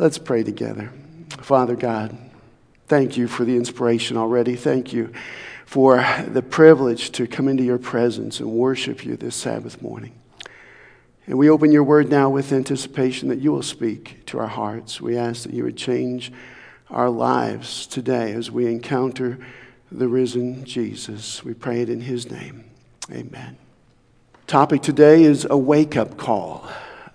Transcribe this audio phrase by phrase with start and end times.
[0.00, 0.90] Let's pray together.
[1.42, 2.16] Father God,
[2.86, 4.56] thank you for the inspiration already.
[4.56, 5.12] Thank you
[5.66, 10.14] for the privilege to come into your presence and worship you this Sabbath morning.
[11.26, 15.02] And we open your word now with anticipation that you will speak to our hearts.
[15.02, 16.32] We ask that you would change
[16.88, 19.38] our lives today as we encounter
[19.92, 21.44] the risen Jesus.
[21.44, 22.64] We pray it in his name.
[23.12, 23.58] Amen.
[24.46, 26.66] Topic today is a wake up call.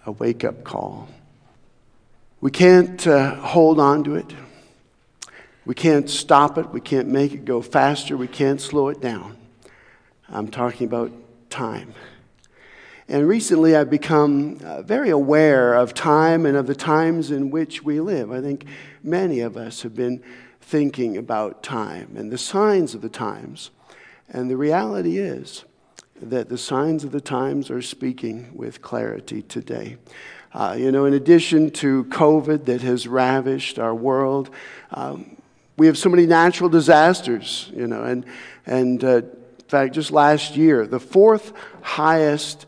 [0.06, 1.10] A wake up call.
[2.46, 4.32] We can't uh, hold on to it.
[5.65, 6.70] We can't stop it.
[6.70, 8.15] We can't make it go faster.
[8.15, 9.36] We can't slow it down.
[10.29, 11.11] I'm talking about
[11.50, 11.96] time.
[13.10, 17.82] And recently I've become uh, very aware of time and of the times in which
[17.84, 18.32] we live.
[18.32, 18.68] I think
[19.01, 20.21] many of us have been
[20.62, 23.71] thinking about time and the signs of the times.
[24.29, 25.65] And the reality is
[26.21, 29.98] that the signs of the times are speaking with clarity today.
[30.55, 34.50] Uh, you know, in addition to COVID that has ravished our world,
[34.91, 35.36] um,
[35.75, 38.23] we have so many natural disasters, you know, and,
[38.66, 42.67] and uh, in fact, just last year, the fourth highest,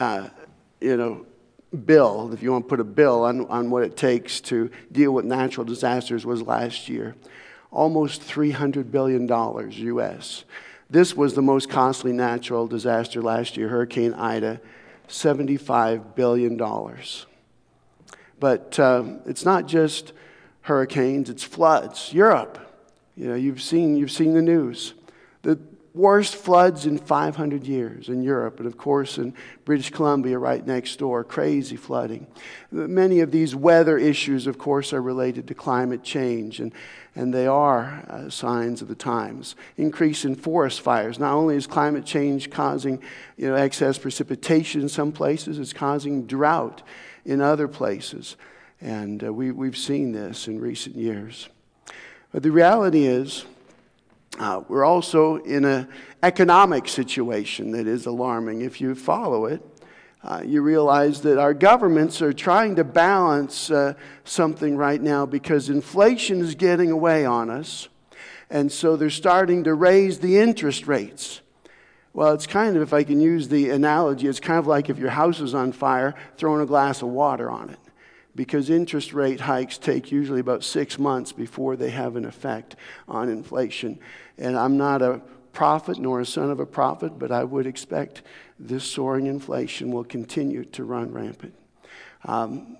[0.00, 0.30] uh,
[0.80, 1.26] you know,
[1.84, 5.12] bill, if you want to put a bill on, on what it takes to deal
[5.12, 7.16] with natural disasters, was last year.
[7.70, 10.44] Almost $300 billion US.
[10.88, 14.58] This was the most costly natural disaster last year, Hurricane Ida.
[15.08, 16.56] $75 billion.
[18.38, 20.12] But um, it's not just
[20.62, 22.12] hurricanes, it's floods.
[22.12, 22.58] Europe,
[23.16, 24.94] you know, you've seen, you've seen the news.
[25.96, 29.32] Worst floods in 500 years in Europe, and of course in
[29.64, 32.26] British Columbia, right next door, crazy flooding.
[32.70, 36.74] Many of these weather issues, of course, are related to climate change, and,
[37.14, 39.56] and they are uh, signs of the times.
[39.78, 41.18] Increase in forest fires.
[41.18, 43.02] Not only is climate change causing
[43.38, 46.82] you know, excess precipitation in some places, it's causing drought
[47.24, 48.36] in other places.
[48.82, 51.48] And uh, we, we've seen this in recent years.
[52.32, 53.46] But the reality is,
[54.38, 55.88] uh, we're also in an
[56.22, 58.62] economic situation that is alarming.
[58.62, 59.62] If you follow it,
[60.22, 63.94] uh, you realize that our governments are trying to balance uh,
[64.24, 67.88] something right now because inflation is getting away on us.
[68.50, 71.40] And so they're starting to raise the interest rates.
[72.12, 74.98] Well, it's kind of, if I can use the analogy, it's kind of like if
[74.98, 77.78] your house is on fire, throwing a glass of water on it
[78.36, 82.76] because interest rate hikes take usually about six months before they have an effect
[83.08, 83.98] on inflation.
[84.38, 88.22] And I'm not a prophet nor a son of a prophet, but I would expect
[88.58, 91.54] this soaring inflation will continue to run rampant.
[92.26, 92.76] Um,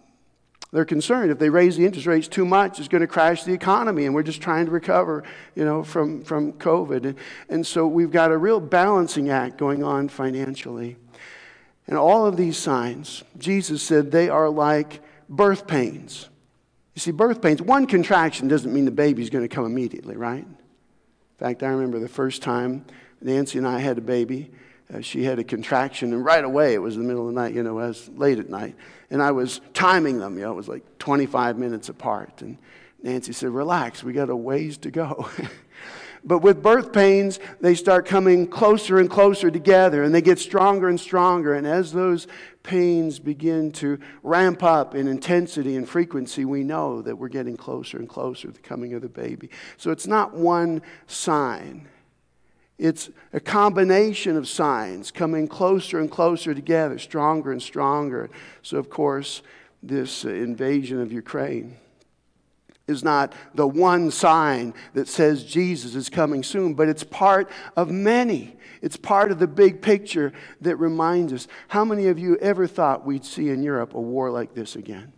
[0.72, 3.52] they're concerned if they raise the interest rates too much, it's going to crash the
[3.52, 5.24] economy, and we're just trying to recover,
[5.54, 7.04] you know, from, from COVID.
[7.04, 7.16] And,
[7.48, 10.96] and so we've got a real balancing act going on financially.
[11.86, 16.28] And all of these signs, Jesus said, they are like birth pains.
[16.94, 20.44] You see, birth pains, one contraction doesn't mean the baby's going to come immediately, right?
[20.44, 20.56] In
[21.38, 22.86] fact, I remember the first time
[23.20, 24.50] Nancy and I had a baby.
[24.92, 27.54] Uh, she had a contraction, and right away it was the middle of the night,
[27.54, 28.76] you know, it was late at night.
[29.10, 32.40] And I was timing them, you know, it was like 25 minutes apart.
[32.40, 32.56] And
[33.02, 35.28] Nancy said, Relax, we got a ways to go.
[36.26, 40.88] But with birth pains, they start coming closer and closer together and they get stronger
[40.88, 41.54] and stronger.
[41.54, 42.26] And as those
[42.64, 47.96] pains begin to ramp up in intensity and frequency, we know that we're getting closer
[47.96, 49.50] and closer to the coming of the baby.
[49.76, 51.86] So it's not one sign.
[52.76, 58.30] It's a combination of signs coming closer and closer together, stronger and stronger.
[58.62, 59.42] So, of course,
[59.80, 61.76] this invasion of Ukraine
[62.88, 67.90] is not the one sign that says Jesus is coming soon, but it's part of
[67.90, 68.56] many.
[68.80, 71.48] It's part of the big picture that reminds us.
[71.68, 75.12] How many of you ever thought we'd see in Europe a war like this again?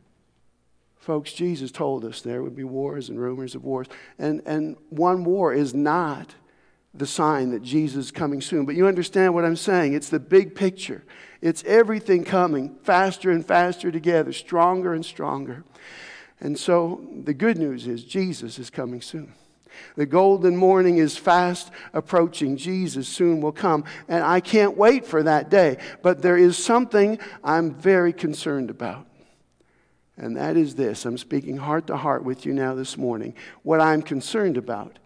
[0.96, 3.86] Folks, Jesus told us there would be wars and rumors of wars.
[4.18, 6.34] And, and one war is not
[6.94, 8.66] the sign that Jesus is coming soon.
[8.66, 9.94] But you understand what I'm saying.
[9.94, 11.04] It's the big picture,
[11.40, 15.64] it's everything coming faster and faster together, stronger and stronger.
[16.40, 19.34] And so the good news is Jesus is coming soon.
[19.96, 22.56] The golden morning is fast approaching.
[22.56, 23.84] Jesus soon will come.
[24.08, 25.78] And I can't wait for that day.
[26.02, 29.06] But there is something I'm very concerned about.
[30.16, 33.34] And that is this I'm speaking heart to heart with you now this morning.
[33.62, 34.98] What I'm concerned about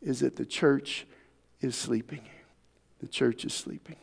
[0.00, 1.06] is that the church
[1.60, 2.22] is sleeping.
[3.00, 3.96] The church is sleeping.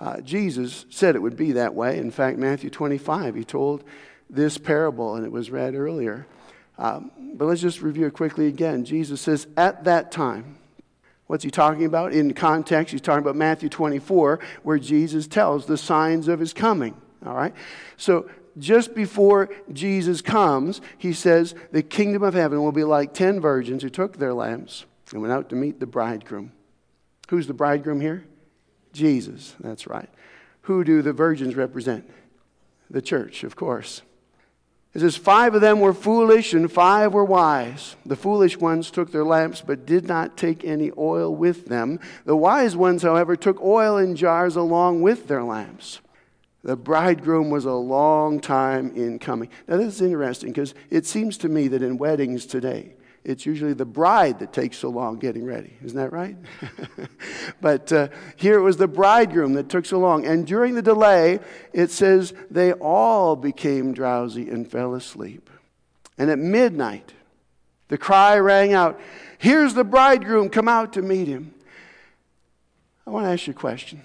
[0.00, 1.98] Uh, Jesus said it would be that way.
[1.98, 3.84] In fact, Matthew 25, he told
[4.30, 6.26] this parable, and it was read earlier.
[6.78, 8.84] Um, but let's just review it quickly again.
[8.84, 10.56] Jesus says, At that time,
[11.26, 12.12] what's he talking about?
[12.12, 16.94] In context, he's talking about Matthew 24, where Jesus tells the signs of his coming.
[17.26, 17.54] All right?
[17.96, 23.40] So just before Jesus comes, he says, The kingdom of heaven will be like ten
[23.40, 26.52] virgins who took their lamps and went out to meet the bridegroom.
[27.28, 28.24] Who's the bridegroom here?
[28.92, 30.08] Jesus, that's right.
[30.62, 32.10] Who do the virgins represent?
[32.90, 34.02] The church, of course.
[34.92, 37.96] It says, Five of them were foolish and five were wise.
[38.04, 42.00] The foolish ones took their lamps but did not take any oil with them.
[42.24, 46.00] The wise ones, however, took oil in jars along with their lamps.
[46.62, 49.48] The bridegroom was a long time in coming.
[49.66, 52.94] Now, this is interesting because it seems to me that in weddings today,
[53.24, 55.74] it's usually the bride that takes so long getting ready.
[55.84, 56.36] Isn't that right?
[57.60, 60.26] but uh, here it was the bridegroom that took so long.
[60.26, 61.38] And during the delay,
[61.72, 65.50] it says they all became drowsy and fell asleep.
[66.16, 67.12] And at midnight,
[67.88, 69.00] the cry rang out,
[69.38, 71.54] Here's the bridegroom, come out to meet him.
[73.06, 74.02] I want to ask you a question.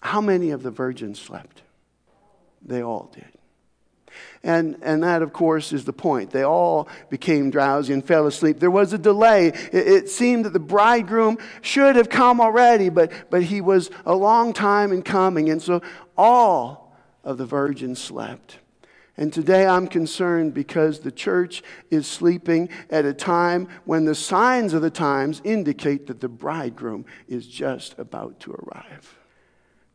[0.00, 1.62] How many of the virgins slept?
[2.60, 3.28] They all did.
[4.42, 6.30] And, and that, of course, is the point.
[6.30, 8.58] They all became drowsy and fell asleep.
[8.58, 9.48] There was a delay.
[9.48, 14.14] It, it, seemed that the bridegroom should have come already, but, but he was a
[14.14, 15.48] long time in coming.
[15.50, 15.82] And so
[16.16, 18.58] all of the virgins slept.
[19.16, 24.72] And today I'm concerned because the church is sleeping at a time when the signs
[24.72, 29.18] of the times indicate that the bridegroom is just about to arrive.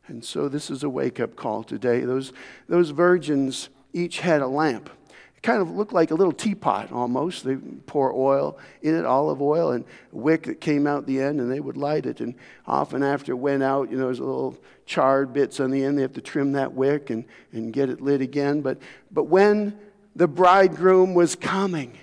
[0.08, 2.02] And so this is a wake up call today.
[2.02, 2.32] Those,
[2.70, 4.90] those virgins each had a lamp.
[5.36, 7.44] It kind of looked like a little teapot almost.
[7.44, 11.52] They pour oil in it, olive oil, and wick that came out the end, and
[11.52, 12.22] they would light it.
[12.22, 12.34] And
[12.66, 15.98] often after it went out, you know, there's little charred bits on the end.
[15.98, 18.62] They have to trim that wick and, and get it lit again.
[18.62, 18.80] But,
[19.12, 19.78] but when
[20.16, 21.96] the bridegroom was coming,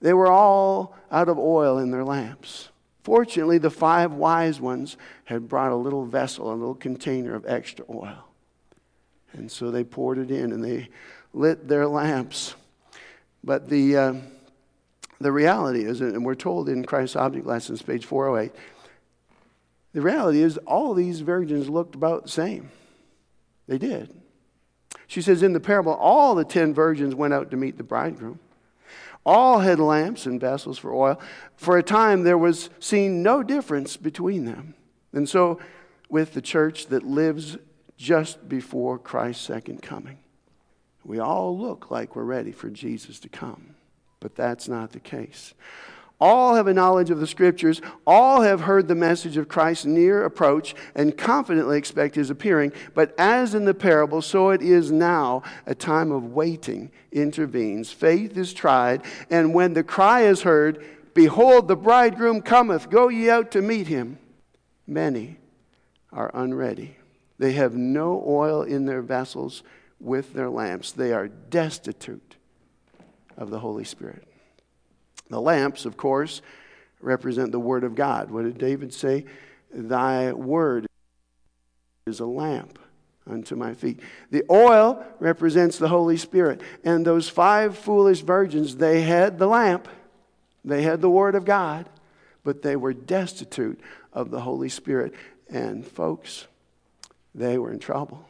[0.00, 2.68] they were all out of oil in their lamps.
[3.02, 7.84] Fortunately, the five wise ones had brought a little vessel, a little container of extra
[7.90, 8.27] oil.
[9.32, 10.88] And so they poured it in and they
[11.32, 12.54] lit their lamps.
[13.44, 14.14] But the, uh,
[15.20, 18.54] the reality is, and we're told in Christ's Object Lessons, page 408,
[19.92, 22.70] the reality is all these virgins looked about the same.
[23.66, 24.14] They did.
[25.06, 28.38] She says in the parable, all the ten virgins went out to meet the bridegroom.
[29.24, 31.20] All had lamps and vessels for oil.
[31.56, 34.74] For a time, there was seen no difference between them.
[35.12, 35.58] And so,
[36.08, 37.56] with the church that lives
[37.98, 40.18] just before Christ's second coming.
[41.04, 43.74] We all look like we're ready for Jesus to come,
[44.20, 45.52] but that's not the case.
[46.20, 47.80] All have a knowledge of the Scriptures.
[48.06, 52.72] All have heard the message of Christ's near approach and confidently expect his appearing.
[52.94, 57.92] But as in the parable, so it is now a time of waiting intervenes.
[57.92, 60.84] Faith is tried, and when the cry is heard,
[61.14, 64.18] Behold, the bridegroom cometh, go ye out to meet him.
[64.86, 65.38] Many
[66.12, 66.96] are unready.
[67.38, 69.62] They have no oil in their vessels
[70.00, 70.92] with their lamps.
[70.92, 72.36] They are destitute
[73.36, 74.26] of the Holy Spirit.
[75.30, 76.42] The lamps, of course,
[77.00, 78.30] represent the Word of God.
[78.30, 79.26] What did David say?
[79.72, 80.86] Thy Word
[82.06, 82.78] is a lamp
[83.28, 84.00] unto my feet.
[84.30, 86.62] The oil represents the Holy Spirit.
[86.82, 89.88] And those five foolish virgins, they had the lamp,
[90.64, 91.88] they had the Word of God,
[92.42, 93.80] but they were destitute
[94.12, 95.14] of the Holy Spirit.
[95.50, 96.46] And, folks,
[97.38, 98.28] they were in trouble.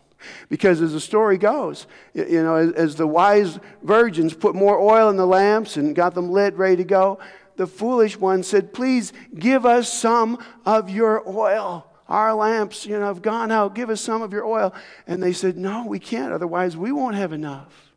[0.49, 5.17] Because as the story goes, you know, as, the wise virgins put more oil in
[5.17, 7.19] the lamps and got them lit, ready to go,
[7.57, 11.87] the foolish one said, Please give us some of your oil.
[12.09, 13.75] Our lamps, you know, have gone out.
[13.75, 14.75] Give us some of your oil.
[15.07, 16.33] And they said, No, we can't.
[16.33, 17.93] Otherwise, we won't have enough.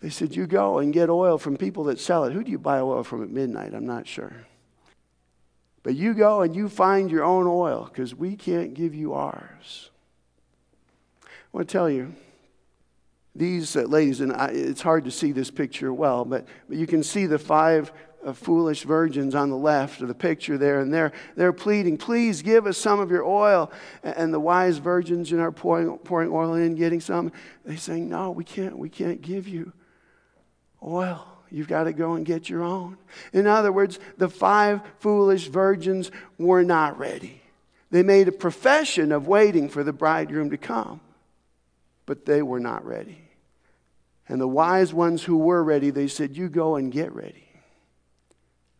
[0.00, 2.32] They said, You go and get oil from people that sell it.
[2.32, 3.72] Who do you buy oil from at midnight?
[3.74, 4.46] I'm not sure.
[5.84, 9.90] But you go and you find your own oil because we can't give you ours.
[11.22, 12.14] I want to tell you,
[13.36, 16.86] these uh, ladies, and I, it's hard to see this picture well, but, but you
[16.86, 17.92] can see the five
[18.24, 22.40] uh, foolish virgins on the left of the picture there, and they're, they're pleading, Please
[22.40, 23.70] give us some of your oil.
[24.02, 27.30] And, the wise virgins you know, are pouring, pouring oil in, getting some.
[27.64, 29.72] They're saying, No, we can't, we can't give you
[30.82, 31.33] oil.
[31.54, 32.98] You've got to go and get your own.
[33.32, 37.42] In other words, the five foolish virgins were not ready.
[37.92, 41.00] They made a profession of waiting for the bridegroom to come,
[42.06, 43.28] but they were not ready.
[44.28, 47.46] And the wise ones who were ready, they said, You go and get ready.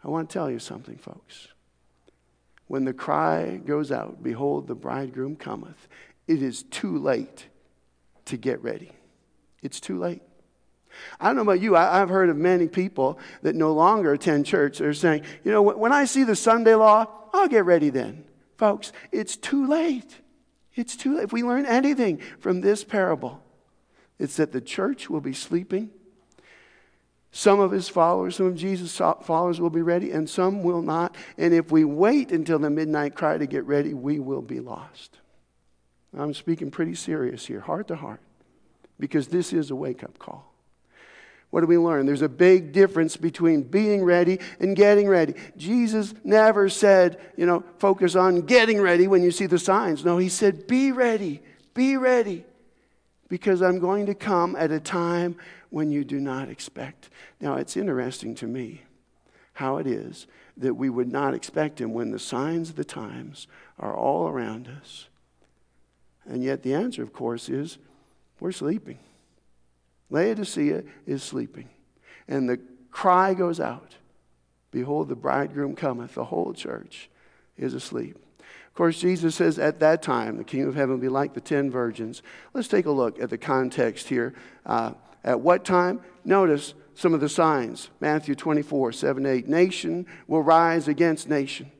[0.03, 1.47] I want to tell you something, folks.
[2.67, 5.87] When the cry goes out, Behold, the bridegroom cometh,
[6.27, 7.47] it is too late
[8.25, 8.91] to get ready.
[9.63, 10.23] It's too late.
[11.21, 14.47] I don't know about you, I, have heard of many people that no longer attend
[14.47, 14.79] church.
[14.79, 18.25] They're saying, you know, when I see the Sunday law, I'll get ready then.
[18.57, 20.21] Folks, it's too late.
[20.75, 21.25] It's too late.
[21.25, 23.43] If we learn anything from this parable,
[24.19, 25.91] It's that the church will be sleeping.
[27.33, 31.17] Some of his followers, some of Jesus' followers will be ready, and some will not.
[31.37, 35.19] And if we wait until the midnight cry to get ready, we will be lost.
[36.17, 38.21] I'm speaking pretty serious here, heart to heart,
[39.01, 40.54] because this is a wake up call.
[41.55, 42.05] What do we learn?
[42.05, 45.35] There's a big difference between being ready and getting ready.
[45.57, 50.05] Jesus never said, you know, focus on getting ready when you see the signs.
[50.05, 51.41] No, he said, be ready,
[51.73, 52.45] be ready,
[53.29, 55.37] because I'm going to come at a time
[55.71, 57.09] when you do not expect.
[57.41, 58.83] Now, it's interesting to me
[59.53, 63.47] how it is that we would not expect him when the signs of the times
[63.79, 65.07] are all around us.
[66.25, 67.79] And yet, the answer, of course, is
[68.41, 68.99] we're sleeping.
[70.11, 71.69] Laodicea is sleeping.
[72.29, 73.97] And the cry goes out
[74.71, 76.15] Behold, the bridegroom cometh.
[76.15, 77.09] The whole church
[77.57, 78.17] is asleep.
[78.41, 81.41] Of course, Jesus says at that time, the kingdom of heaven will be like the
[81.41, 82.23] ten virgins.
[82.55, 84.35] Let's take a look at the context here.
[84.67, 86.01] Uh, at what time?
[86.25, 87.91] Notice some of the signs.
[88.01, 89.49] Matthew 24, 7, 8.
[89.49, 91.71] Nation will rise against nation,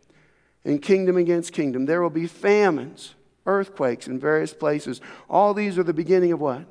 [0.65, 1.87] and kingdom against kingdom.
[1.87, 5.01] There will be famines, earthquakes in various places.
[5.29, 6.65] All these are the beginning of what?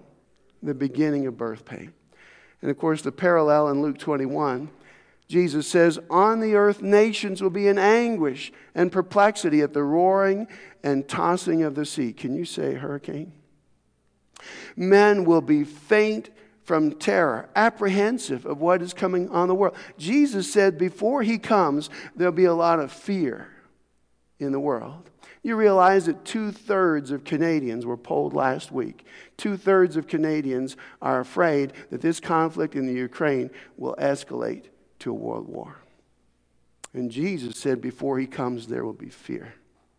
[0.63, 1.93] The beginning of birth pain.
[2.61, 4.69] And of course, the parallel in Luke 21,
[5.27, 10.47] Jesus says, On the earth, nations will be in anguish and perplexity at the roaring
[10.83, 12.13] and tossing of the sea.
[12.13, 13.33] Can you say hurricane?
[14.75, 16.29] Men will be faint
[16.63, 19.75] from terror, apprehensive of what is coming on the world.
[19.97, 23.49] Jesus said before he comes, there'll be a lot of fear
[24.39, 25.09] in the world.
[25.43, 29.05] You realize that two thirds of Canadians were polled last week.
[29.35, 34.65] Two thirds of Canadians are afraid that this conflict in the Ukraine will escalate
[34.99, 35.75] to a world war.
[36.93, 39.53] And Jesus said before he comes, there will be fear.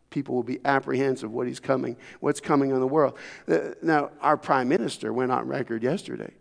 [0.08, 3.18] People will be apprehensive what he's coming, what's coming on the world.
[3.46, 6.32] Uh, now, our prime minister went on record yesterday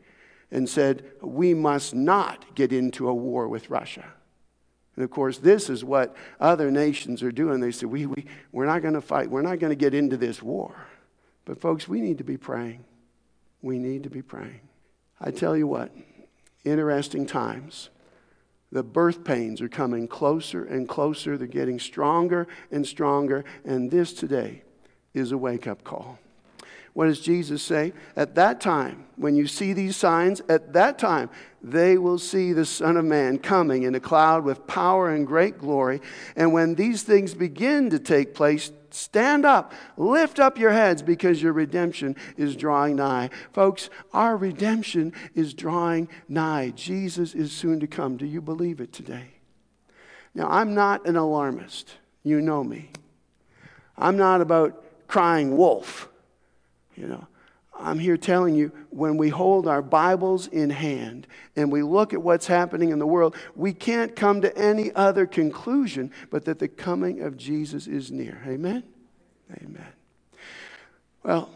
[0.52, 4.06] and said, We must not get into a war with Russia.
[4.96, 7.60] And of course, this is what other nations are doing.
[7.60, 10.18] They say, we, we, We're not going to fight, we're not going to get into
[10.18, 10.76] this war.
[11.46, 12.86] But, folks, we need to be praying.
[13.62, 14.62] We need to be praying.
[15.20, 15.92] I tell you what,
[16.64, 17.90] interesting times.
[18.72, 21.38] The birth pains are coming closer and closer.
[21.38, 23.46] They're getting stronger and stronger.
[23.64, 24.64] And this today
[25.14, 26.18] is a wake up call.
[26.94, 27.92] What does Jesus say?
[28.16, 31.30] At that time, when you see these signs, at that time,
[31.64, 35.58] they will see the Son of Man coming in a cloud with power and great
[35.58, 36.02] glory.
[36.36, 41.42] And when these things begin to take place, stand up, lift up your heads because
[41.42, 43.32] your redemption is drawing nigh.
[43.54, 46.74] Folks, our redemption is drawing nigh.
[46.76, 48.18] Jesus is soon to come.
[48.18, 49.30] Do you believe it today?
[50.36, 51.96] Now, I'm not an alarmist.
[52.24, 52.92] You know me.
[53.98, 56.10] I'm not about crying wolf.
[56.96, 57.28] You know,
[57.80, 62.22] I'm here telling you when we hold our Bibles in hand and we look at
[62.22, 66.68] what's happening in the world, we can't come to any other conclusion but that the
[66.68, 68.42] coming of Jesus is near.
[68.48, 68.84] Amen?
[69.62, 69.88] Amen.
[71.24, 71.50] Well,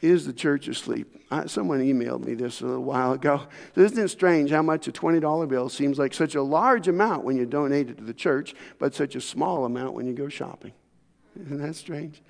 [0.00, 1.22] is the church asleep?
[1.30, 3.42] I, someone emailed me this a little while ago.
[3.74, 7.36] Isn't it strange how much a $20 bill seems like such a large amount when
[7.36, 10.72] you donate it to the church, but such a small amount when you go shopping?
[11.40, 12.22] Isn't that strange?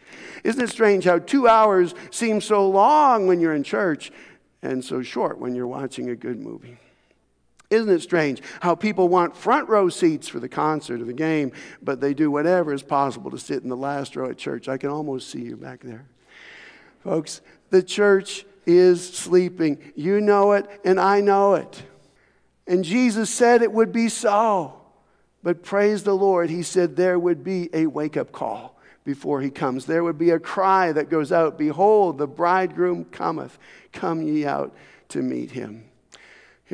[0.42, 4.10] Isn't it strange how two hours seem so long when you're in church
[4.62, 6.78] and so short when you're watching a good movie?
[7.70, 11.52] Isn't it strange how people want front row seats for the concert or the game,
[11.82, 14.68] but they do whatever is possible to sit in the last row at church?
[14.68, 16.06] I can almost see you back there.
[17.02, 19.92] Folks, the church is sleeping.
[19.94, 21.82] You know it, and I know it.
[22.66, 24.80] And Jesus said it would be so.
[25.42, 28.73] But praise the Lord, He said there would be a wake up call
[29.04, 29.86] before he comes.
[29.86, 33.58] There would be a cry that goes out Behold, the bridegroom cometh.
[33.92, 34.74] Come ye out
[35.08, 35.84] to meet him.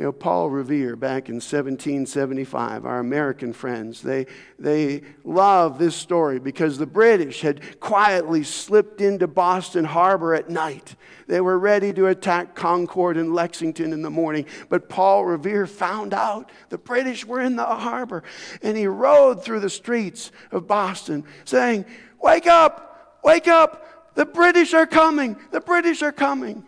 [0.01, 4.25] You know, Paul Revere back in 1775, our American friends, they,
[4.57, 10.95] they love this story because the British had quietly slipped into Boston Harbor at night.
[11.27, 16.15] They were ready to attack Concord and Lexington in the morning, but Paul Revere found
[16.15, 18.23] out the British were in the harbor
[18.63, 21.85] and he rode through the streets of Boston saying,
[22.19, 23.19] Wake up!
[23.23, 24.15] Wake up!
[24.15, 25.37] The British are coming!
[25.51, 26.65] The British are coming!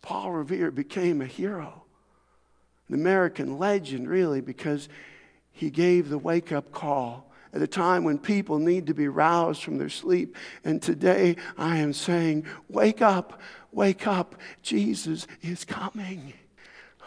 [0.00, 1.81] Paul Revere became a hero,
[2.92, 4.88] an American legend, really, because
[5.50, 9.62] he gave the wake up call at a time when people need to be roused
[9.62, 10.36] from their sleep.
[10.62, 13.40] And today I am saying, Wake up,
[13.72, 16.34] wake up, Jesus is coming.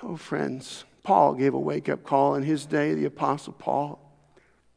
[0.01, 3.99] Oh, friends, Paul gave a wake up call in his day, the Apostle Paul.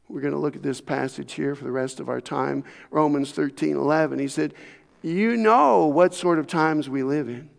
[0.07, 2.63] We're going to look at this passage here for the rest of our time.
[2.91, 4.19] Romans 13 11.
[4.19, 4.53] He said,
[5.01, 7.49] You know what sort of times we live in.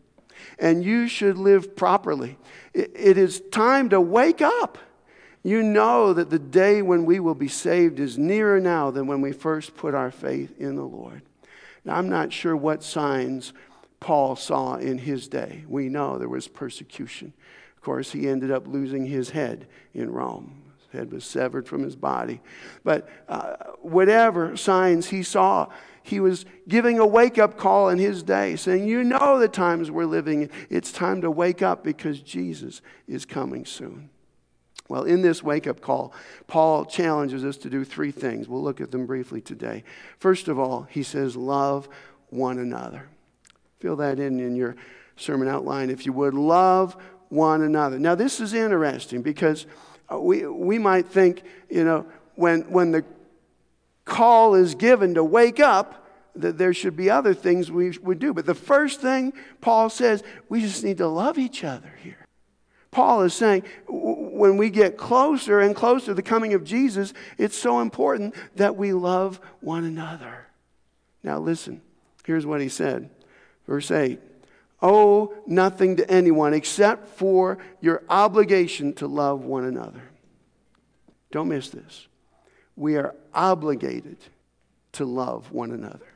[0.59, 2.39] And you should live properly.
[2.75, 4.79] It is time to wake up.
[5.43, 9.21] You know that the day when we will be saved is nearer now than when
[9.23, 11.23] we first put our faith in the Lord.
[11.85, 13.55] Now, I'm not sure what signs
[14.01, 15.65] Paul saw in his day.
[15.67, 17.33] We know there was persecution.
[17.77, 20.63] Of course, he ended up losing his head in Rome.
[20.79, 22.41] His head was severed from his body.
[22.85, 25.69] But uh, whatever signs he saw,
[26.03, 29.91] he was giving a wake up call in his day, saying, You know the times
[29.91, 30.51] we're living in.
[30.69, 34.11] It's time to wake up because Jesus is coming soon.
[34.89, 36.13] Well, in this wake up call,
[36.49, 38.49] Paul challenges us to do three things.
[38.49, 39.85] We'll look at them briefly today.
[40.19, 41.89] First of all, he says, Love
[42.31, 43.09] one another.
[43.79, 44.77] Fill that in in your
[45.17, 46.35] sermon outline, if you would.
[46.35, 46.97] Love
[47.29, 47.99] one another.
[47.99, 49.67] Now, this is interesting because
[50.13, 53.05] uh, we, we might think, you know, when, when the
[54.11, 58.35] call is given to wake up, that there should be other things we would do.
[58.35, 62.27] But the first thing Paul says, we just need to love each other here.
[62.91, 67.57] Paul is saying when we get closer and closer to the coming of Jesus, it's
[67.57, 70.49] so important that we love one another.
[71.23, 71.81] Now, listen,
[72.25, 73.11] here's what he said.
[73.67, 74.19] Verse 8
[74.83, 80.03] Owe nothing to anyone except for your obligation to love one another.
[81.31, 82.09] Don't miss this.
[82.81, 84.17] We are obligated
[84.93, 86.07] to love one another.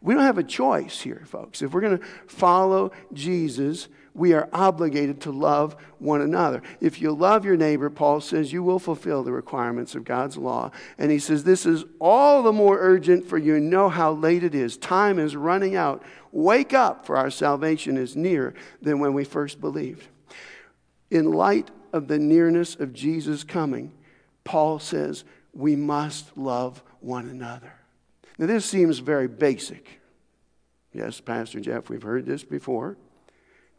[0.00, 1.62] We don't have a choice here, folks.
[1.62, 6.62] If we're going to follow Jesus, we are obligated to love one another.
[6.80, 10.70] If you love your neighbor, Paul says, you will fulfill the requirements of God's law.
[10.96, 14.54] And he says, this is all the more urgent for you know how late it
[14.54, 14.76] is.
[14.76, 16.04] Time is running out.
[16.30, 20.06] Wake up, for our salvation is nearer than when we first believed.
[21.10, 23.90] In light of the nearness of Jesus coming,
[24.44, 27.72] Paul says, we must love one another.
[28.38, 30.00] Now, this seems very basic.
[30.92, 32.96] Yes, Pastor Jeff, we've heard this before.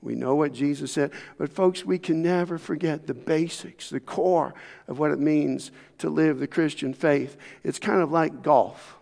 [0.01, 1.12] We know what Jesus said.
[1.38, 4.54] But, folks, we can never forget the basics, the core
[4.88, 7.38] of what it means to live the Christian faith.
[7.63, 8.98] It's kind of like golf.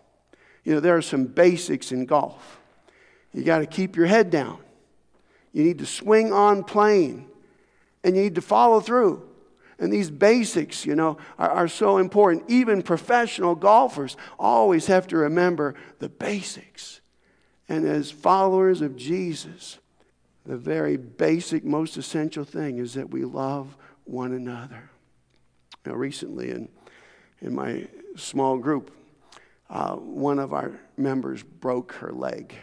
[0.64, 2.60] You know, there are some basics in golf.
[3.32, 4.58] You got to keep your head down,
[5.52, 7.26] you need to swing on plane,
[8.04, 9.29] and you need to follow through.
[9.80, 12.44] And these basics, you know, are, are so important.
[12.48, 17.00] Even professional golfers always have to remember the basics.
[17.66, 19.78] And as followers of Jesus,
[20.44, 24.90] the very basic, most essential thing is that we love one another.
[25.86, 26.68] Now, recently in,
[27.40, 28.90] in my small group,
[29.70, 32.54] uh, one of our members broke her leg.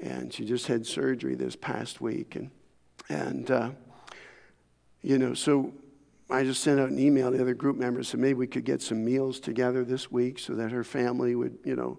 [0.00, 2.36] And she just had surgery this past week.
[2.36, 2.50] And,
[3.08, 3.70] and uh,
[5.00, 5.72] you know, so
[6.30, 8.64] I just sent out an email to the other group members and maybe we could
[8.64, 11.98] get some meals together this week so that her family would, you know,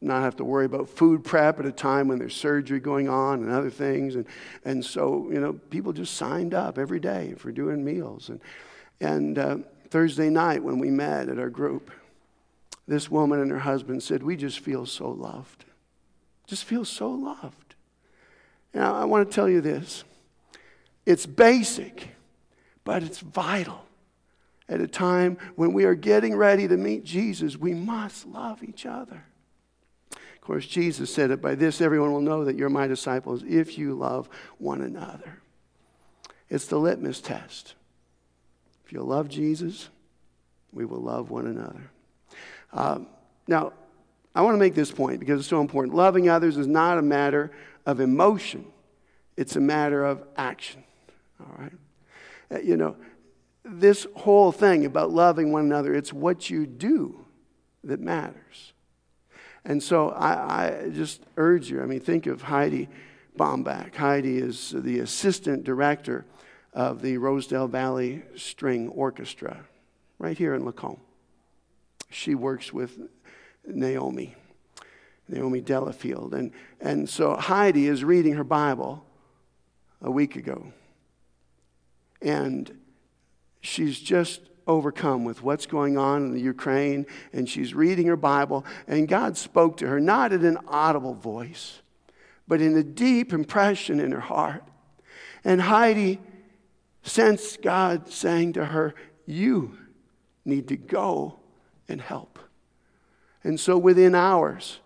[0.00, 3.42] not have to worry about food prep at a time when there's surgery going on
[3.42, 4.16] and other things.
[4.16, 4.26] And,
[4.64, 8.28] and so, you know, people just signed up every day for doing meals.
[8.28, 8.40] And,
[9.00, 11.90] and uh, Thursday night when we met at our group,
[12.86, 15.64] this woman and her husband said, We just feel so loved.
[16.46, 17.74] Just feel so loved.
[18.74, 20.04] Now, I want to tell you this
[21.06, 22.08] it's basic,
[22.84, 23.84] but it's vital.
[24.68, 28.86] At a time when we are getting ready to meet Jesus, we must love each
[28.86, 29.24] other.
[30.12, 33.76] Of course, Jesus said it by this everyone will know that you're my disciples if
[33.76, 35.40] you love one another.
[36.48, 37.74] It's the litmus test.
[38.84, 39.88] If you love Jesus,
[40.72, 41.90] we will love one another.
[42.72, 43.06] Um,
[43.46, 43.72] now,
[44.34, 45.94] I want to make this point because it's so important.
[45.94, 47.50] Loving others is not a matter
[47.86, 48.66] of emotion,
[49.36, 50.84] it's a matter of action.
[51.40, 51.72] All right?
[52.50, 52.96] Uh, you know,
[53.64, 57.24] this whole thing about loving one another, it's what you do
[57.82, 58.72] that matters.
[59.64, 62.88] And so I, I just urge you, I mean, think of Heidi
[63.38, 63.94] Bombach.
[63.94, 66.26] Heidi is the assistant director
[66.72, 69.64] of the Rosedale Valley String Orchestra
[70.18, 71.00] right here in Lacombe.
[72.10, 72.98] She works with
[73.66, 74.34] Naomi,
[75.28, 76.34] Naomi Delafield.
[76.34, 79.04] And, and so Heidi is reading her Bible
[80.02, 80.72] a week ago.
[82.24, 82.76] And
[83.60, 88.64] she's just overcome with what's going on in the Ukraine, and she's reading her Bible,
[88.88, 91.82] and God spoke to her, not in an audible voice,
[92.48, 94.64] but in a deep impression in her heart.
[95.44, 96.18] And Heidi
[97.02, 98.94] sensed God saying to her,
[99.26, 99.76] You
[100.44, 101.40] need to go
[101.88, 102.38] and help.
[103.42, 104.78] And so within hours,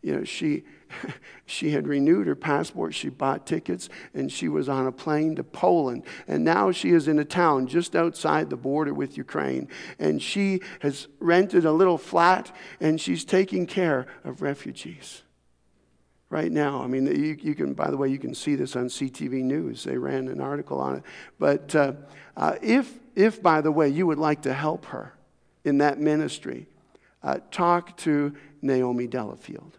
[0.00, 0.64] you know, she
[1.46, 2.94] she had renewed her passport.
[2.94, 6.04] She bought tickets and she was on a plane to Poland.
[6.26, 9.68] And now she is in a town just outside the border with Ukraine.
[9.98, 15.22] And she has rented a little flat and she's taking care of refugees.
[16.28, 16.82] right now.
[16.82, 19.84] I mean, you, you can, by the way, you can see this on CTV News.
[19.84, 21.02] They ran an article on it.
[21.38, 21.92] But uh,
[22.36, 25.14] uh, if, if, by the way, you would like to help her
[25.64, 26.66] in that ministry,
[27.22, 29.75] uh, talk to Naomi Delafield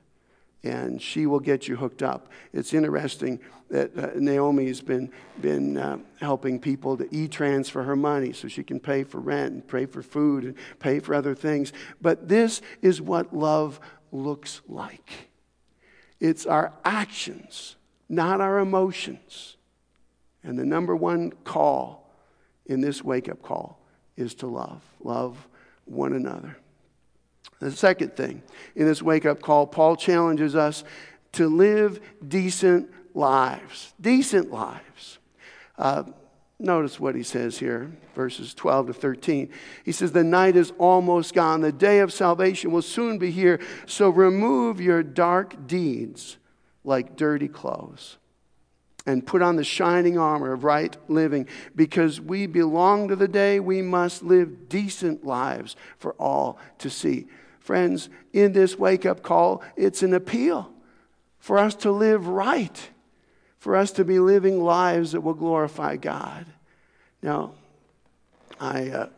[0.67, 2.31] and she will get you hooked up.
[2.53, 8.33] It's interesting that uh, Naomi's been, been uh, helping people to e transfer her money
[8.33, 11.73] so she can pay for rent and pay for food and pay for other things.
[12.01, 13.79] But this is what love
[14.11, 15.11] looks like
[16.19, 17.75] it's our actions,
[18.09, 19.55] not our emotions.
[20.43, 22.11] And the number one call
[22.65, 23.79] in this wake up call
[24.15, 24.81] is to love.
[24.99, 25.47] Love
[25.85, 26.57] one another.
[27.59, 28.43] The second thing
[28.75, 30.83] in this wake up call, Paul challenges us
[31.33, 33.93] to live decent lives.
[33.99, 35.17] Decent lives.
[35.77, 36.03] Uh,
[36.59, 39.49] notice what he says here, verses 12 to 13.
[39.83, 41.61] He says, The night is almost gone.
[41.61, 43.59] The day of salvation will soon be here.
[43.85, 46.37] So remove your dark deeds
[46.83, 48.17] like dirty clothes
[49.07, 51.47] and put on the shining armor of right living.
[51.75, 57.27] Because we belong to the day, we must live decent lives for all to see.
[57.67, 60.71] Friends, in this wake up call, it's an appeal
[61.37, 62.89] for us to live right,
[63.59, 66.45] for us to be living lives that will glorify God.
[67.21, 67.55] Now,
[68.57, 69.09] I, uh,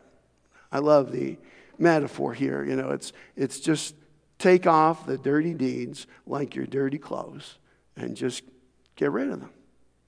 [0.72, 1.36] I love the
[1.78, 2.64] metaphor here.
[2.64, 3.94] You know, it's, it's just
[4.40, 7.56] take off the dirty deeds like your dirty clothes
[7.94, 8.42] and just
[8.96, 9.50] get rid of them.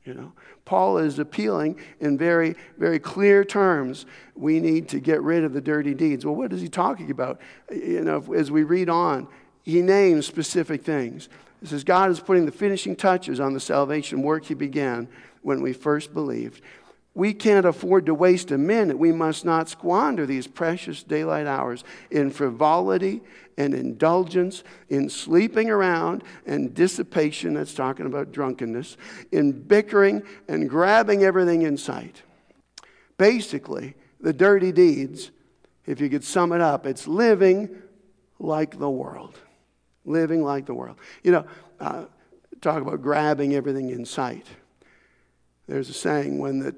[0.05, 0.33] You know,
[0.65, 4.05] Paul is appealing in very, very clear terms.
[4.35, 6.27] We need to get rid of the dirty deeds.
[6.27, 7.41] Well, what is he talking about?
[7.71, 9.29] You know, as we read on,
[9.63, 11.29] he names specific things.
[11.61, 15.07] He says, God is putting the finishing touches on the salvation work he began
[15.43, 16.61] when we first believed.
[17.15, 18.99] We can't afford to waste a minute.
[18.99, 23.21] We must not squander these precious daylight hours in frivolity
[23.59, 28.97] and indulgence, in sleeping around and dissipation, that's talking about drunkenness,
[29.31, 32.23] in bickering and grabbing everything in sight.
[33.19, 35.31] Basically, the dirty deeds,
[35.87, 37.69] if you could sum it up, it's living
[38.39, 39.39] like the world.
[40.05, 40.97] Living like the world.
[41.23, 41.47] You know,
[41.79, 42.05] uh,
[42.61, 44.47] talk about grabbing everything in sight.
[45.67, 46.75] There's a saying when the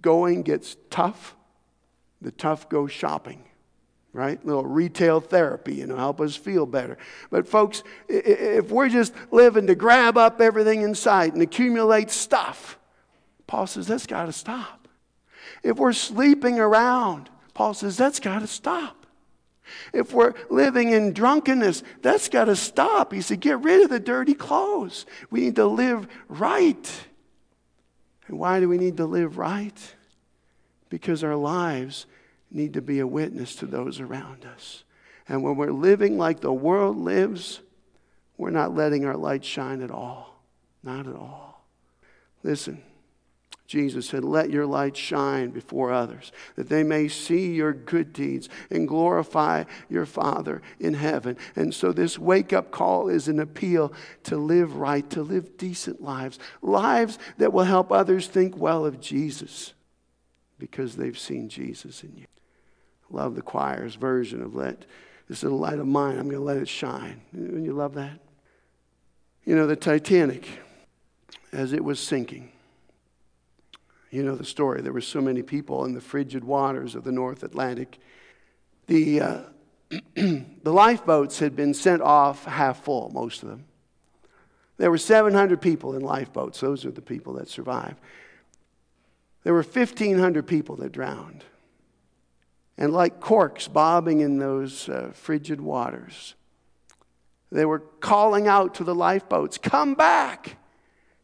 [0.00, 1.34] going gets tough,
[2.20, 3.44] the tough go shopping,
[4.14, 4.42] right?
[4.46, 6.96] Little retail therapy, you know, help us feel better.
[7.30, 12.78] But folks, if we're just living to grab up everything in sight and accumulate stuff,
[13.46, 14.88] Paul says that's got to stop.
[15.62, 19.04] If we're sleeping around, Paul says that's got to stop.
[19.92, 23.12] If we're living in drunkenness, that's got to stop.
[23.12, 25.06] He said, get rid of the dirty clothes.
[25.30, 27.06] We need to live right.
[28.28, 29.94] And why do we need to live right?
[30.88, 32.06] Because our lives
[32.54, 34.84] need to be a witness to those around us.
[35.28, 37.60] And when we're living like the world lives,
[38.36, 40.40] we're not letting our light shine at all.
[40.82, 41.66] Not at all.
[42.42, 42.82] Listen.
[43.66, 48.48] Jesus said, Let your light shine before others, that they may see your good deeds
[48.70, 51.36] and glorify your Father in heaven.
[51.56, 53.92] And so, this wake up call is an appeal
[54.24, 59.00] to live right, to live decent lives, lives that will help others think well of
[59.00, 59.72] Jesus
[60.58, 62.26] because they've seen Jesus in you.
[63.10, 64.84] Love the choir's version of let
[65.28, 67.22] this little light of mine, I'm going to let it shine.
[67.32, 68.20] You love that?
[69.44, 70.46] You know, the Titanic,
[71.52, 72.50] as it was sinking,
[74.10, 74.80] you know the story.
[74.80, 77.98] There were so many people in the frigid waters of the North Atlantic.
[78.86, 79.40] The, uh,
[80.14, 83.64] the lifeboats had been sent off half full, most of them.
[84.76, 86.60] There were 700 people in lifeboats.
[86.60, 87.96] Those are the people that survived.
[89.42, 91.44] There were 1,500 people that drowned.
[92.76, 96.34] And like corks bobbing in those uh, frigid waters,
[97.52, 100.56] they were calling out to the lifeboats, Come back!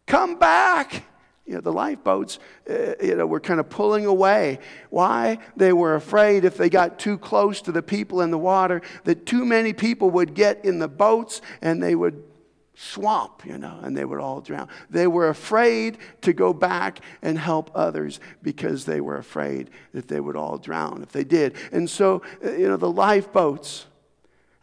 [0.07, 1.05] Come back!
[1.51, 4.61] You know, the lifeboats, uh, you know, were kind of pulling away.
[4.91, 5.39] Why?
[5.57, 9.27] They were afraid if they got too close to the people in the water that
[9.27, 12.23] too many people would get in the boats and they would
[12.83, 14.67] swamp, you know, and they would all drown.
[14.89, 20.19] They were afraid to go back and help others because they were afraid that they
[20.19, 21.57] would all drown if they did.
[21.73, 23.87] And so, uh, you know, the lifeboats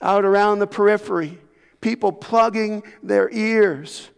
[0.02, 1.38] out around the periphery,
[1.80, 4.10] people plugging their ears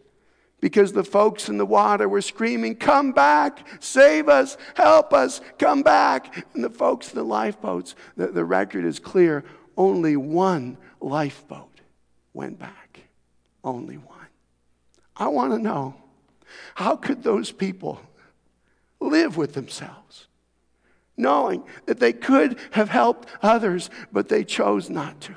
[0.62, 5.84] because the folks in the water were screaming, Come back, save us, help us, come
[5.84, 6.46] back.
[6.54, 9.44] And the folks in the lifeboats, the, the record is clear
[9.76, 11.82] only one lifeboat
[12.34, 12.79] went back.
[13.64, 14.28] Only one.
[15.16, 15.96] I want to know
[16.76, 18.02] how could those people
[19.00, 20.28] live with themselves?
[21.18, 25.36] Knowing that they could have helped others, but they chose not to.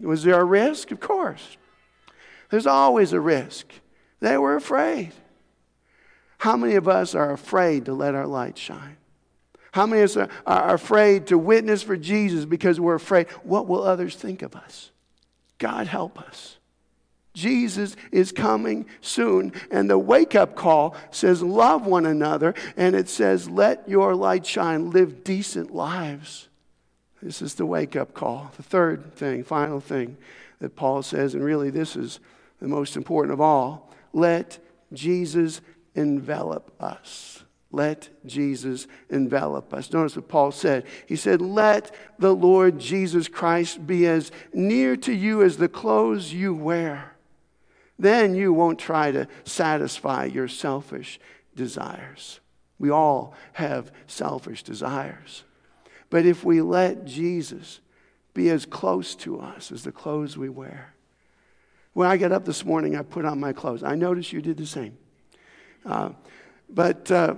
[0.00, 0.90] Was there a risk?
[0.90, 1.56] Of course.
[2.50, 3.66] There's always a risk.
[4.20, 5.12] They were afraid.
[6.38, 8.98] How many of us are afraid to let our light shine?
[9.72, 13.28] How many of us are afraid to witness for Jesus because we're afraid?
[13.42, 14.90] What will others think of us?
[15.58, 16.55] God help us.
[17.36, 19.52] Jesus is coming soon.
[19.70, 22.54] And the wake up call says, Love one another.
[22.78, 26.48] And it says, Let your light shine, live decent lives.
[27.22, 28.50] This is the wake up call.
[28.56, 30.16] The third thing, final thing
[30.60, 32.20] that Paul says, and really this is
[32.60, 34.58] the most important of all let
[34.94, 35.60] Jesus
[35.94, 37.42] envelop us.
[37.70, 39.92] Let Jesus envelop us.
[39.92, 40.86] Notice what Paul said.
[41.04, 46.32] He said, Let the Lord Jesus Christ be as near to you as the clothes
[46.32, 47.15] you wear.
[47.98, 51.18] Then you won't try to satisfy your selfish
[51.54, 52.40] desires.
[52.78, 55.44] We all have selfish desires.
[56.10, 57.80] But if we let Jesus
[58.34, 60.94] be as close to us as the clothes we wear,
[61.94, 63.82] when I got up this morning, I put on my clothes.
[63.82, 64.98] I noticed you did the same.
[65.86, 66.10] Uh,
[66.68, 67.36] but, uh,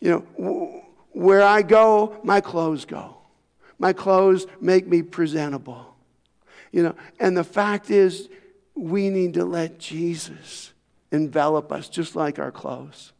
[0.00, 0.82] you know, w-
[1.12, 3.16] where I go, my clothes go.
[3.78, 5.96] My clothes make me presentable.
[6.72, 8.28] You know, and the fact is,
[8.76, 10.72] we need to let Jesus
[11.10, 13.12] envelop us just like our clothes.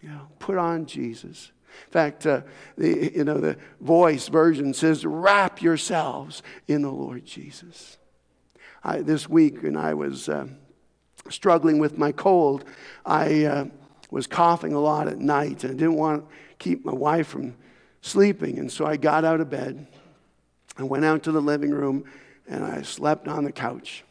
[0.00, 1.50] You know, put on Jesus.
[1.86, 2.42] In fact, uh,
[2.78, 7.98] the, you know, the voice version says, wrap yourselves in the Lord Jesus.
[8.84, 10.46] I, this week, when I was uh,
[11.28, 12.64] struggling with my cold,
[13.04, 13.64] I uh,
[14.10, 17.56] was coughing a lot at night and I didn't want to keep my wife from
[18.02, 18.58] sleeping.
[18.58, 19.86] And so I got out of bed
[20.76, 22.04] and went out to the living room
[22.46, 24.04] and I slept on the couch.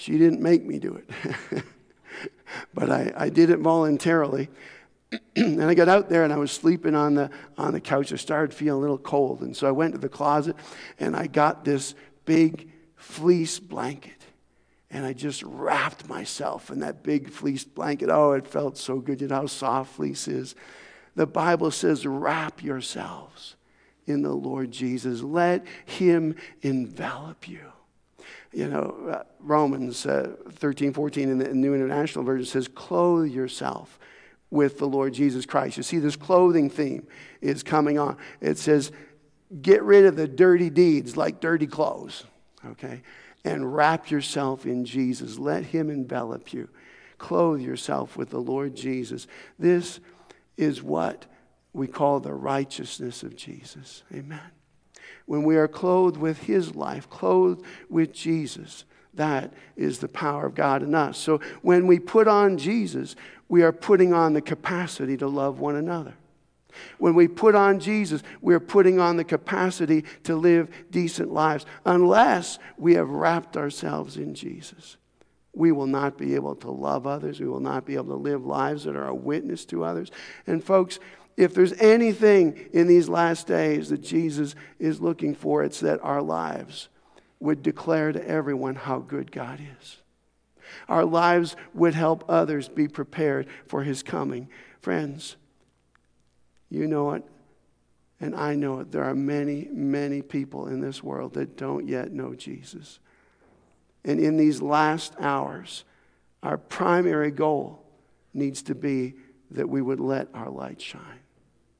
[0.00, 1.62] She didn't make me do it,
[2.74, 4.48] but I, I did it voluntarily.
[5.36, 8.10] and I got out there and I was sleeping on the, on the couch.
[8.10, 9.42] I started feeling a little cold.
[9.42, 10.56] And so I went to the closet
[10.98, 14.24] and I got this big fleece blanket.
[14.90, 18.08] And I just wrapped myself in that big fleece blanket.
[18.08, 19.20] Oh, it felt so good.
[19.20, 20.54] You know how soft fleece is.
[21.14, 23.56] The Bible says, wrap yourselves
[24.06, 25.20] in the Lord Jesus.
[25.20, 27.60] Let him envelop you.
[28.52, 33.98] You know, uh, Romans uh, 13, 14 in the New International Version says, clothe yourself
[34.50, 35.76] with the Lord Jesus Christ.
[35.76, 37.06] You see, this clothing theme
[37.40, 38.16] is coming on.
[38.40, 38.90] It says,
[39.62, 42.24] get rid of the dirty deeds like dirty clothes
[42.66, 43.02] okay?
[43.44, 45.38] And wrap yourself in Jesus.
[45.38, 46.68] Let Him envelop you.
[47.18, 49.26] Clothe yourself with the Lord Jesus.
[49.58, 50.00] This
[50.56, 51.26] is what
[51.72, 54.02] we call the righteousness of Jesus.
[54.12, 54.40] Amen.
[55.30, 60.56] When we are clothed with His life, clothed with Jesus, that is the power of
[60.56, 61.18] God in us.
[61.18, 63.14] So when we put on Jesus,
[63.48, 66.14] we are putting on the capacity to love one another.
[66.98, 71.64] When we put on Jesus, we're putting on the capacity to live decent lives.
[71.86, 74.96] Unless we have wrapped ourselves in Jesus,
[75.52, 77.38] we will not be able to love others.
[77.38, 80.10] We will not be able to live lives that are a witness to others.
[80.48, 80.98] And, folks,
[81.36, 86.22] if there's anything in these last days that Jesus is looking for, it's that our
[86.22, 86.88] lives
[87.38, 89.98] would declare to everyone how good God is.
[90.88, 94.48] Our lives would help others be prepared for his coming.
[94.80, 95.36] Friends,
[96.68, 97.24] you know it,
[98.20, 98.92] and I know it.
[98.92, 103.00] There are many, many people in this world that don't yet know Jesus.
[104.04, 105.84] And in these last hours,
[106.42, 107.82] our primary goal
[108.32, 109.14] needs to be
[109.50, 111.20] that we would let our light shine.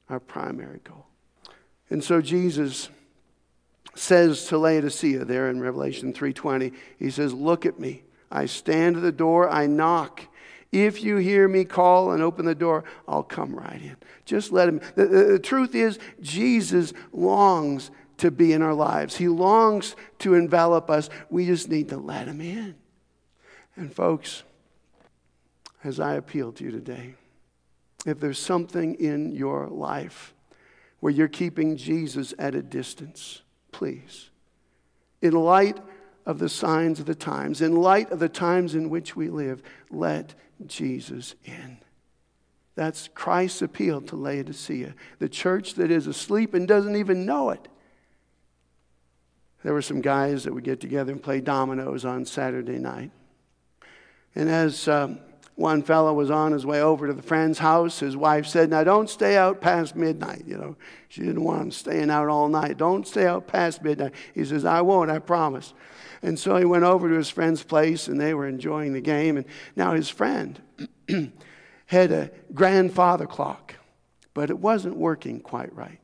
[0.08, 1.06] Our primary goal.
[1.88, 2.88] And so Jesus
[3.94, 8.04] says to Laodicea there in Revelation 3:20, he says, "Look at me.
[8.30, 10.22] I stand at the door, I knock.
[10.72, 13.96] If you hear me call and open the door, I'll come right in.
[14.24, 14.80] Just let him.
[14.94, 20.34] The, the, the, truth is, Jesus longs to be in our lives, He longs to
[20.34, 21.10] envelop us.
[21.28, 22.76] We just need to let Him in.
[23.74, 24.42] And, folks,
[25.82, 27.14] as I appeal to you today,
[28.06, 30.34] if there's something in your life
[31.00, 34.30] where you're keeping Jesus at a distance, please,
[35.22, 35.78] in light
[36.26, 39.62] of the signs of the times, in light of the times in which we live,
[39.90, 40.34] let
[40.66, 41.78] Jesus in.
[42.74, 47.68] That's Christ's appeal to Laodicea, the church that is asleep and doesn't even know it.
[49.62, 53.10] There were some guys that would get together and play dominoes on Saturday night.
[54.34, 55.18] And as um,
[55.60, 58.82] one fellow was on his way over to the friend's house, his wife said, Now
[58.82, 60.44] don't stay out past midnight.
[60.46, 60.76] You know,
[61.08, 62.78] she didn't want him staying out all night.
[62.78, 64.14] Don't stay out past midnight.
[64.34, 65.74] He says, I won't, I promise.
[66.22, 69.36] And so he went over to his friend's place and they were enjoying the game.
[69.36, 69.44] And
[69.76, 70.58] now his friend
[71.86, 73.74] had a grandfather clock,
[74.32, 75.99] but it wasn't working quite right.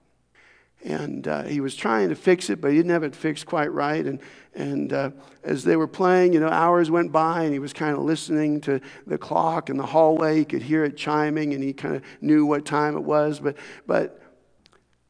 [0.85, 3.73] And uh, he was trying to fix it, but he didn't have it fixed quite
[3.73, 4.05] right.
[4.05, 4.21] And,
[4.55, 5.11] and uh,
[5.43, 8.61] as they were playing, you know, hours went by, and he was kind of listening
[8.63, 10.39] to the clock in the hallway.
[10.39, 13.41] He could hear it chiming, and he kind of knew what time it was.
[13.41, 14.23] But, but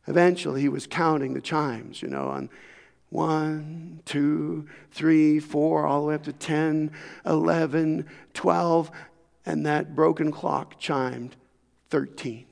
[0.07, 2.49] eventually, he was counting the chimes, you know, on
[3.11, 6.91] one, two, three, four, all the way up to 10,
[7.25, 8.91] 11, 12,
[9.45, 11.37] and that broken clock chimed
[11.91, 12.46] 13.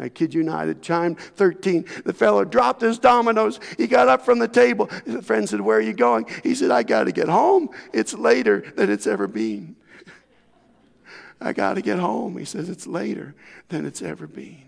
[0.00, 1.84] I kid you not, it chimed 13.
[2.06, 3.60] The fellow dropped his dominoes.
[3.76, 4.88] He got up from the table.
[5.04, 6.26] His friend said, Where are you going?
[6.42, 7.68] He said, I got to get home.
[7.92, 9.76] It's later than it's ever been.
[11.40, 12.38] I got to get home.
[12.38, 13.34] He says, It's later
[13.68, 14.62] than it's ever been.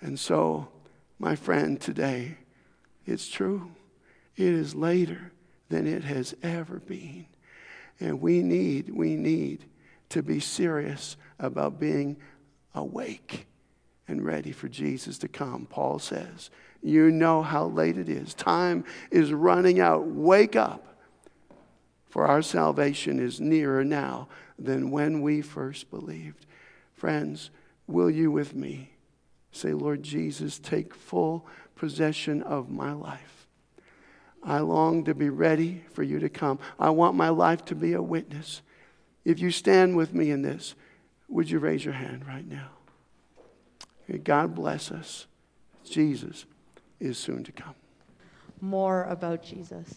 [0.00, 0.68] And so,
[1.20, 2.38] my friend, today,
[3.06, 3.70] it's true.
[4.36, 5.30] It is later
[5.68, 7.26] than it has ever been.
[8.00, 9.66] And we need, we need
[10.08, 12.16] to be serious about being
[12.74, 13.47] awake
[14.08, 15.66] and ready for Jesus to come.
[15.70, 16.50] Paul says,
[16.82, 18.34] You know how late it is.
[18.34, 20.06] Time is running out.
[20.06, 20.96] Wake up,
[22.08, 26.46] for our salvation is nearer now than when we first believed.
[26.94, 27.50] Friends,
[27.86, 28.92] will you with me
[29.52, 33.46] say, Lord Jesus, take full possession of my life?
[34.42, 36.58] I long to be ready for you to come.
[36.78, 38.62] I want my life to be a witness.
[39.24, 40.74] If you stand with me in this,
[41.28, 42.70] would you raise your hand right now?
[44.16, 45.26] God bless us.
[45.84, 46.46] Jesus
[46.98, 47.74] is soon to come.
[48.60, 49.94] More about Jesus.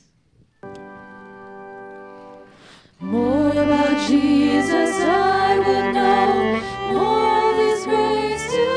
[3.00, 6.62] More about Jesus I would know.
[6.94, 8.68] More of his grace to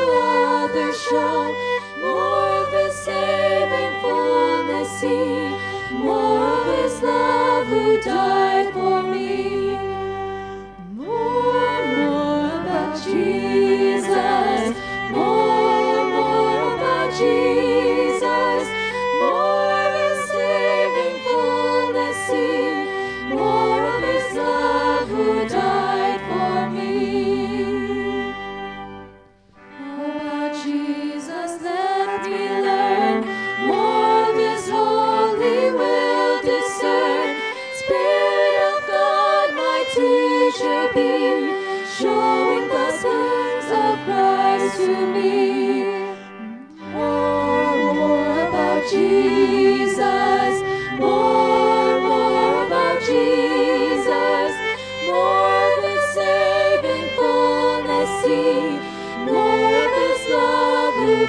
[0.63, 1.53] others show.
[2.01, 5.95] More of his saving fullness see.
[5.99, 9.77] More of his love who died for me.
[10.95, 14.14] More, more about Jesus.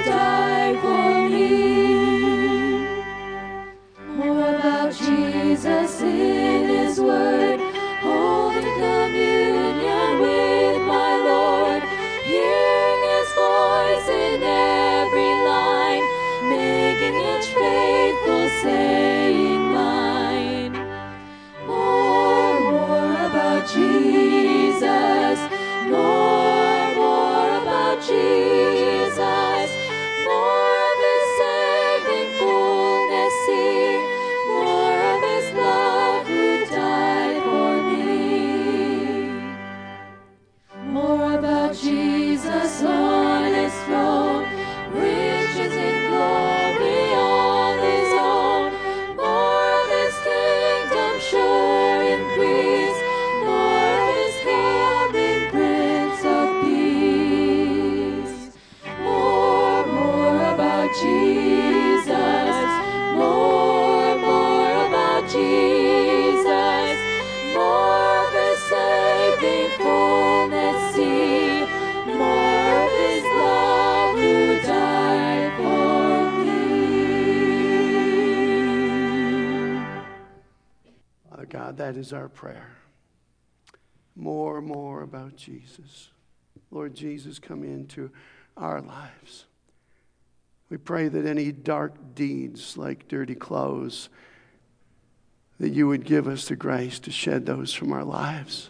[0.08, 0.55] Love
[82.06, 82.70] is our prayer.
[84.16, 86.10] More, and more about Jesus.
[86.70, 88.12] Lord Jesus, come into
[88.56, 89.46] our lives.
[90.70, 94.10] We pray that any dark deeds like dirty clothes,
[95.60, 98.70] that you would give us the grace to shed those from our lives.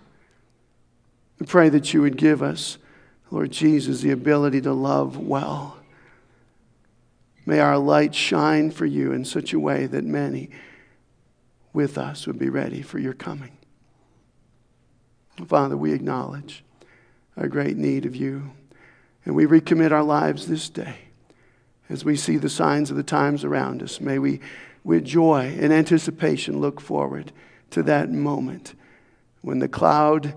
[1.38, 2.78] We pray that you would give us,
[3.32, 5.78] Lord Jesus, the ability to love well.
[7.46, 10.52] May our light shine for you in such a way that many
[11.76, 13.52] with us would be ready for your coming.
[15.46, 16.64] Father, we acknowledge
[17.36, 18.52] our great need of you,
[19.26, 20.96] and we recommit our lives this day
[21.90, 24.00] as we see the signs of the times around us.
[24.00, 24.40] May we,
[24.84, 27.32] with joy and anticipation, look forward
[27.72, 28.74] to that moment
[29.42, 30.34] when the cloud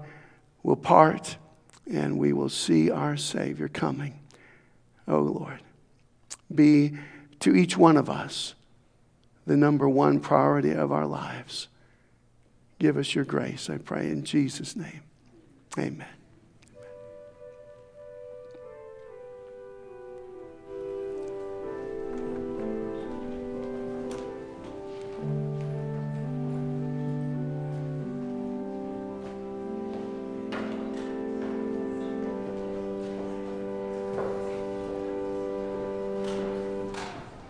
[0.63, 1.37] will part
[1.91, 4.19] and we will see our Savior coming.
[5.07, 5.61] Oh Lord,
[6.55, 6.99] be
[7.41, 8.55] to each one of us
[9.49, 11.69] the number one priority of our lives.
[12.79, 15.01] Give us your grace, I pray, in Jesus' name.
[15.79, 16.18] Amen.